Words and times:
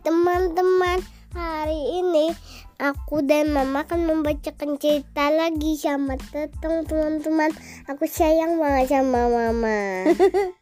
teman-teman, 0.00 1.04
hari 1.36 2.00
ini 2.00 2.32
aku 2.80 3.20
dan 3.20 3.52
mama 3.52 3.84
akan 3.84 4.08
membacakan 4.08 4.80
cerita 4.80 5.28
lagi 5.28 5.76
sama 5.76 6.16
tetong 6.16 6.88
teman-teman. 6.88 7.52
Aku 7.84 8.08
sayang 8.08 8.56
banget 8.56 8.96
sama 8.96 9.28
mama. 9.28 10.08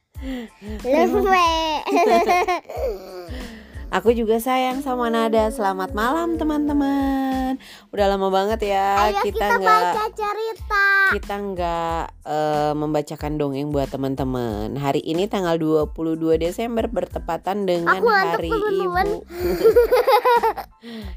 Love 0.82 1.22
Aku 3.88 4.12
juga 4.12 4.36
sayang 4.36 4.84
sama 4.84 5.08
Nada. 5.08 5.48
Selamat 5.48 5.96
malam 5.96 6.36
teman-teman. 6.36 7.56
Udah 7.88 8.06
lama 8.12 8.28
banget 8.28 8.68
ya 8.68 9.08
Ayo 9.08 9.24
kita 9.24 9.48
kita 9.48 9.64
nggak 9.64 9.80
baca 9.80 10.04
cerita. 10.12 10.84
kita 11.16 11.34
nggak 11.40 12.02
eh, 12.28 12.72
membacakan 12.76 13.40
dongeng 13.40 13.72
buat 13.72 13.88
teman-teman. 13.88 14.76
Hari 14.76 15.00
ini 15.00 15.24
tanggal 15.24 15.56
22 15.56 16.20
Desember 16.36 16.84
bertepatan 16.84 17.64
dengan 17.64 17.96
Aku 17.96 18.12
Hari 18.12 18.52
teman-teman. 18.52 19.06
Ibu. 19.08 19.16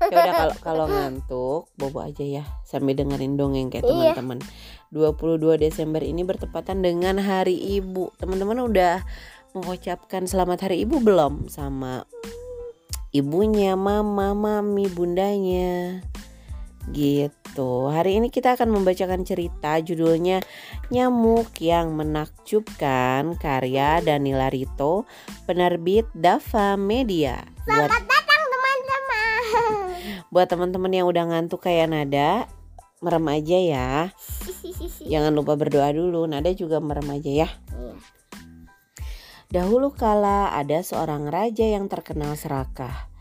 ya 0.16 0.16
udah 0.16 0.24
kalau 0.32 0.56
kalau 0.64 0.86
ngantuk 0.88 1.62
bobo 1.76 2.00
aja 2.00 2.24
ya 2.24 2.48
sambil 2.64 2.96
dengerin 2.96 3.36
dongeng 3.36 3.68
kayak 3.68 3.84
Iya. 3.84 4.16
teman-teman. 4.16 4.40
22 4.96 5.60
Desember 5.60 6.00
ini 6.00 6.24
bertepatan 6.24 6.80
dengan 6.80 7.20
Hari 7.20 7.84
Ibu. 7.84 8.16
Teman-teman 8.16 8.64
udah 8.64 9.04
mengucapkan 9.52 10.24
selamat 10.24 10.72
Hari 10.72 10.88
Ibu 10.88 11.04
belum 11.04 11.52
sama 11.52 12.08
ibunya, 13.12 13.76
mama, 13.76 14.32
mami, 14.32 14.88
bundanya? 14.88 16.00
Gitu. 16.90 17.72
Hari 17.92 18.18
ini 18.18 18.34
kita 18.34 18.58
akan 18.58 18.74
membacakan 18.74 19.22
cerita 19.22 19.78
judulnya 19.84 20.42
Nyamuk 20.90 21.54
yang 21.62 21.94
Menakjubkan 21.94 23.38
karya 23.38 24.02
Danila 24.02 24.50
Rito, 24.50 25.06
penerbit 25.46 26.10
Dava 26.16 26.80
Media. 26.80 27.44
Buat 27.68 27.92
Selamat 27.92 28.04
datang 28.08 28.44
teman-teman. 28.50 29.42
buat 30.34 30.48
teman-teman 30.50 30.92
yang 30.96 31.08
udah 31.12 31.24
ngantuk 31.30 31.68
kayak 31.68 31.92
Nada, 31.92 32.50
merem 33.04 33.26
aja 33.30 33.58
ya. 33.60 33.92
Jangan 35.12 35.36
lupa 35.36 35.60
berdoa 35.60 35.92
dulu. 35.94 36.26
Nada 36.26 36.50
juga 36.56 36.82
merem 36.82 37.06
aja 37.12 37.32
ya. 37.46 37.50
Dahulu 39.52 39.92
kala 39.92 40.56
ada 40.56 40.80
seorang 40.80 41.28
raja 41.28 41.68
yang 41.68 41.92
terkenal 41.92 42.40
serakah. 42.40 43.12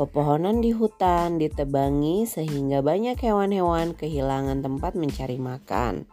Pepohonan 0.00 0.64
di 0.64 0.72
hutan 0.72 1.36
ditebangi 1.36 2.24
sehingga 2.24 2.80
banyak 2.80 3.20
hewan-hewan 3.20 3.92
kehilangan 3.92 4.64
tempat 4.64 4.96
mencari 4.96 5.36
makan. 5.36 6.08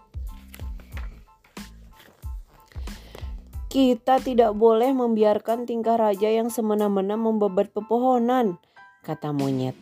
Kita 3.72 4.20
tidak 4.20 4.60
boleh 4.60 4.92
membiarkan 4.92 5.64
tingkah 5.64 5.96
raja 5.96 6.28
yang 6.28 6.52
semena-mena 6.52 7.16
membebat 7.16 7.72
pepohonan, 7.72 8.60
kata 9.08 9.32
monyet. 9.32 9.80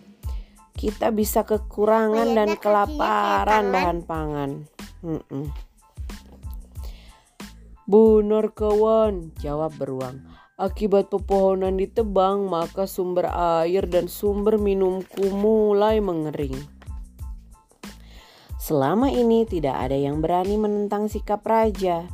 Kita 0.78 1.10
bisa 1.10 1.42
kekurangan 1.50 2.38
dan 2.38 2.54
kakinya 2.54 2.62
kayak 2.62 2.62
kelaparan 2.62 3.66
bahan 3.74 4.00
pangan. 4.06 4.52
Mm-mm. 5.02 5.69
Benar 7.90 8.54
kawan, 8.54 9.34
jawab 9.42 9.74
beruang. 9.82 10.22
Akibat 10.62 11.10
pepohonan 11.10 11.74
ditebang, 11.74 12.46
maka 12.46 12.86
sumber 12.86 13.26
air 13.34 13.90
dan 13.90 14.06
sumber 14.06 14.62
minumku 14.62 15.34
mulai 15.34 15.98
mengering. 15.98 16.54
Selama 18.62 19.10
ini 19.10 19.42
tidak 19.50 19.90
ada 19.90 19.98
yang 19.98 20.22
berani 20.22 20.62
menentang 20.62 21.10
sikap 21.10 21.42
raja. 21.42 22.06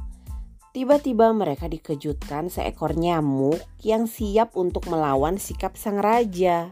Tiba-tiba 0.72 1.36
mereka 1.36 1.68
dikejutkan 1.68 2.48
seekor 2.48 2.96
nyamuk 2.96 3.60
yang 3.84 4.08
siap 4.08 4.56
untuk 4.56 4.88
melawan 4.88 5.36
sikap 5.36 5.76
sang 5.76 6.00
raja. 6.00 6.72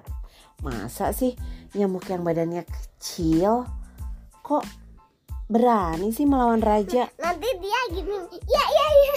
Masa 0.64 1.12
sih 1.12 1.36
nyamuk 1.76 2.08
yang 2.08 2.24
badannya 2.24 2.64
kecil 2.64 3.68
kok 4.40 4.64
berani 5.48 6.10
sih 6.12 6.26
melawan 6.26 6.64
raja? 6.64 7.10
Nanti 7.20 7.50
dia 7.60 7.82
gini. 7.92 8.18
Ya 8.48 8.64
ya 8.64 8.88
ya. 8.94 9.14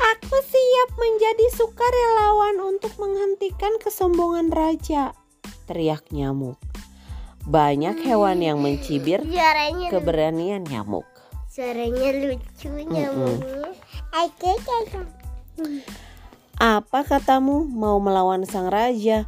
Aku 0.00 0.36
siap 0.40 0.88
menjadi 0.96 1.46
sukarelawan 1.54 2.56
untuk 2.64 2.96
menghentikan 2.96 3.76
kesombongan 3.78 4.48
raja, 4.48 5.12
teriak 5.68 6.08
nyamuk. 6.08 6.56
Banyak 7.44 8.00
hewan 8.04 8.40
yang 8.40 8.60
mencibir 8.60 9.20
Suaranya 9.24 9.88
keberanian 9.88 10.64
nyamuk. 10.64 11.04
suaranya 11.50 12.14
lucu 12.14 12.68
nyamuknya. 12.70 13.74
Oke 14.16 14.52
oke. 14.54 15.00
Apa 16.56 17.00
katamu 17.04 17.64
mau 17.64 17.96
melawan 17.98 18.44
sang 18.44 18.68
raja? 18.68 19.26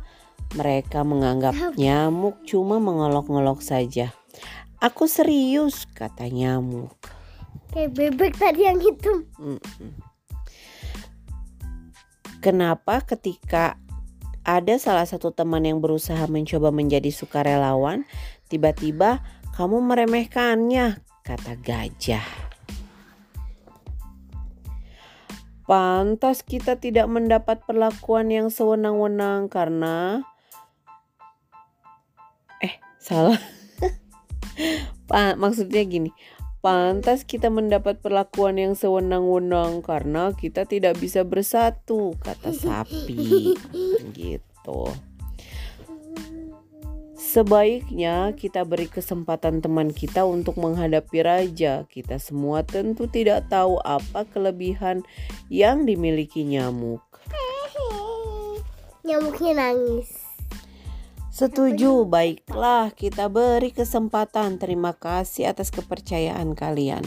Mereka 0.53 1.01
menganggap 1.01 1.57
nyamuk 1.81 2.45
cuma 2.45 2.77
mengolok-ngolok 2.77 3.65
saja. 3.65 4.13
Aku 4.83 5.09
serius, 5.09 5.89
kata 5.97 6.29
nyamuk. 6.29 6.93
Kayak 7.73 7.97
bebek 7.97 8.33
tadi 8.37 8.69
yang 8.69 8.83
hitam. 8.83 9.25
Kenapa 12.43 13.01
ketika 13.07 13.81
ada 14.43 14.75
salah 14.77 15.07
satu 15.07 15.31
teman 15.31 15.63
yang 15.63 15.79
berusaha 15.79 16.27
mencoba 16.27 16.75
menjadi 16.75 17.09
sukarelawan, 17.15 18.05
tiba-tiba 18.51 19.23
kamu 19.55 19.79
meremehkannya, 19.87 20.99
kata 21.23 21.53
gajah. 21.63 22.27
Pantas 25.63 26.43
kita 26.43 26.77
tidak 26.77 27.07
mendapat 27.07 27.63
perlakuan 27.63 28.29
yang 28.35 28.51
sewenang-wenang 28.51 29.47
karena 29.47 30.27
salah. 33.03 33.41
Maksudnya 35.43 35.83
gini, 35.85 36.11
Pantas 36.63 37.27
kita 37.27 37.51
mendapat 37.51 37.99
perlakuan 37.99 38.55
yang 38.55 38.79
sewenang-wenang 38.79 39.83
karena 39.83 40.31
kita 40.31 40.63
tidak 40.63 40.95
bisa 41.03 41.27
bersatu, 41.27 42.15
kata 42.23 42.55
sapi. 42.55 43.59
Gitu. 44.15 44.81
Sebaiknya 47.19 48.31
kita 48.39 48.63
beri 48.63 48.87
kesempatan 48.87 49.59
teman 49.59 49.91
kita 49.91 50.23
untuk 50.23 50.55
menghadapi 50.55 51.19
raja. 51.27 51.83
Kita 51.91 52.23
semua 52.23 52.63
tentu 52.63 53.11
tidak 53.11 53.51
tahu 53.51 53.83
apa 53.83 54.23
kelebihan 54.31 55.03
yang 55.51 55.83
dimiliki 55.83 56.47
nyamuk. 56.47 57.03
Nyamuknya 59.03 59.67
nangis. 59.67 60.32
Setuju, 61.33 62.05
baiklah 62.05 62.93
kita 62.93 63.33
beri 63.33 63.73
kesempatan. 63.73 64.61
Terima 64.61 64.93
kasih 64.93 65.49
atas 65.57 65.73
kepercayaan 65.73 66.53
kalian, 66.53 67.01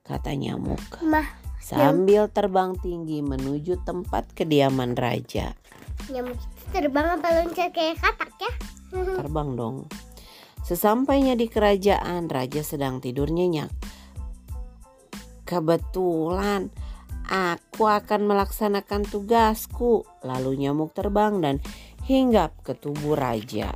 kata 0.00 0.32
nyamuk. 0.32 0.80
Mah, 1.04 1.28
Sambil 1.60 2.32
terbang 2.32 2.72
tinggi 2.80 3.20
menuju 3.20 3.84
tempat 3.84 4.32
kediaman 4.32 4.96
raja. 4.96 5.52
nyamuk 6.08 6.40
itu 6.40 6.64
terbang 6.72 7.20
apa 7.20 7.28
loncat 7.36 7.68
kayak 7.76 8.00
katak 8.00 8.32
ya? 8.40 8.52
Terbang 9.20 9.60
dong. 9.60 9.76
Sesampainya 10.64 11.36
di 11.36 11.44
kerajaan, 11.44 12.32
raja 12.32 12.64
sedang 12.64 13.04
tidur 13.04 13.28
nyenyak. 13.28 13.68
Kebetulan 15.44 16.72
aku 17.26 17.90
akan 17.90 18.30
melaksanakan 18.30 19.04
tugasku. 19.06 20.06
Lalu 20.22 20.66
nyamuk 20.66 20.94
terbang 20.94 21.38
dan 21.42 21.56
hinggap 22.06 22.54
ke 22.62 22.78
tubuh 22.78 23.18
raja. 23.18 23.74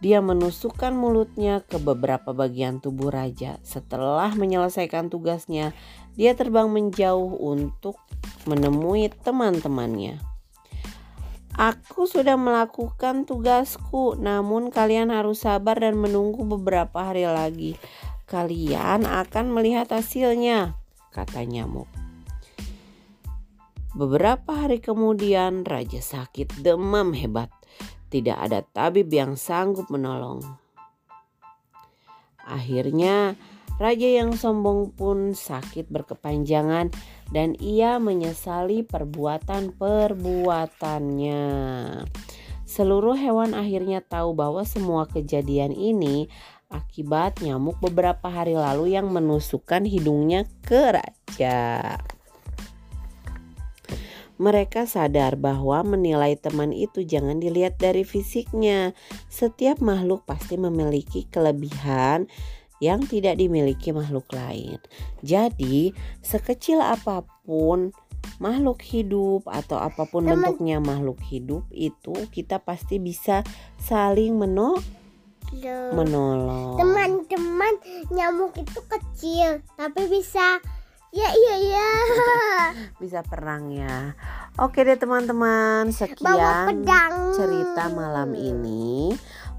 Dia 0.00 0.24
menusukkan 0.24 0.96
mulutnya 0.96 1.60
ke 1.60 1.76
beberapa 1.76 2.32
bagian 2.32 2.80
tubuh 2.80 3.12
raja. 3.12 3.60
Setelah 3.60 4.32
menyelesaikan 4.32 5.12
tugasnya, 5.12 5.76
dia 6.16 6.32
terbang 6.32 6.72
menjauh 6.72 7.36
untuk 7.36 8.00
menemui 8.48 9.12
teman-temannya. 9.20 10.16
Aku 11.60 12.08
sudah 12.08 12.40
melakukan 12.40 13.28
tugasku, 13.28 14.16
namun 14.16 14.72
kalian 14.72 15.12
harus 15.12 15.44
sabar 15.44 15.76
dan 15.76 16.00
menunggu 16.00 16.48
beberapa 16.48 17.04
hari 17.04 17.28
lagi. 17.28 17.76
Kalian 18.30 19.10
akan 19.10 19.50
melihat 19.50 19.90
hasilnya, 19.90 20.78
kata 21.10 21.42
nyamuk. 21.42 21.90
Beberapa 23.90 24.54
hari 24.54 24.78
kemudian, 24.78 25.66
raja 25.66 25.98
sakit 25.98 26.62
demam 26.62 27.10
hebat. 27.10 27.50
Tidak 28.06 28.38
ada 28.38 28.62
tabib 28.62 29.10
yang 29.10 29.34
sanggup 29.34 29.90
menolong. 29.90 30.46
Akhirnya, 32.46 33.34
raja 33.82 34.22
yang 34.22 34.38
sombong 34.38 34.94
pun 34.94 35.34
sakit 35.34 35.90
berkepanjangan 35.90 36.94
dan 37.34 37.58
ia 37.58 37.98
menyesali 37.98 38.86
perbuatan-perbuatannya. 38.86 41.42
Seluruh 42.62 43.18
hewan 43.18 43.58
akhirnya 43.58 43.98
tahu 43.98 44.38
bahwa 44.38 44.62
semua 44.62 45.10
kejadian 45.10 45.74
ini 45.74 46.30
akibat 46.70 47.42
nyamuk 47.42 47.76
beberapa 47.82 48.30
hari 48.30 48.54
lalu 48.54 48.94
yang 48.94 49.10
menusukkan 49.10 49.84
hidungnya 49.84 50.46
ke 50.62 50.94
raja. 50.94 51.98
Mereka 54.40 54.88
sadar 54.88 55.36
bahwa 55.36 55.84
menilai 55.84 56.32
teman 56.40 56.72
itu 56.72 57.04
jangan 57.04 57.44
dilihat 57.44 57.76
dari 57.76 58.08
fisiknya. 58.08 58.96
Setiap 59.28 59.84
makhluk 59.84 60.24
pasti 60.24 60.56
memiliki 60.56 61.28
kelebihan 61.28 62.24
yang 62.80 63.04
tidak 63.04 63.36
dimiliki 63.36 63.92
makhluk 63.92 64.24
lain. 64.32 64.80
Jadi, 65.20 65.92
sekecil 66.24 66.80
apa 66.80 67.28
pun 67.44 67.92
makhluk 68.40 68.80
hidup 68.80 69.44
atau 69.44 69.76
apa 69.76 70.08
pun 70.08 70.24
Teman- 70.24 70.40
bentuknya 70.40 70.80
makhluk 70.80 71.20
hidup 71.28 71.68
itu 71.68 72.16
kita 72.32 72.64
pasti 72.64 72.96
bisa 72.96 73.44
saling 73.76 74.40
meno 74.40 74.80
Loh. 74.80 74.99
Menolong. 75.94 76.78
Teman-teman, 76.78 77.74
nyamuk 78.14 78.54
itu 78.58 78.80
kecil, 78.86 79.62
tapi 79.74 80.06
bisa 80.06 80.62
Ya 81.10 81.26
iya 81.34 81.54
iya. 81.58 81.90
Bisa 83.02 83.26
perang 83.26 83.74
ya. 83.74 84.14
Oke 84.62 84.86
deh 84.86 84.94
teman-teman, 84.94 85.90
sekian 85.90 86.70
pedang. 86.70 87.34
cerita 87.34 87.90
malam 87.90 88.38
ini. 88.38 89.10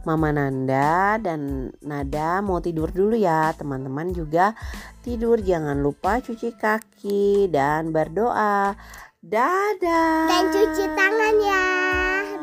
Mama 0.07 0.31
Nanda 0.31 1.19
dan 1.19 1.69
Nada 1.83 2.39
mau 2.39 2.63
tidur 2.63 2.87
dulu 2.95 3.19
ya. 3.19 3.51
Teman-teman 3.51 4.15
juga 4.15 4.55
tidur. 5.03 5.43
Jangan 5.43 5.75
lupa 5.83 6.23
cuci 6.23 6.55
kaki 6.55 7.51
dan 7.51 7.91
berdoa. 7.91 8.73
Dadah. 9.19 10.31
Dan 10.31 10.43
cuci 10.55 10.85
tangan 10.95 11.35
ya. 11.43 11.67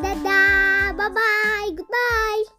Dadah. 0.05 0.93
Bye 0.95 1.11
bye. 1.17 1.69
Goodbye. 1.73 2.58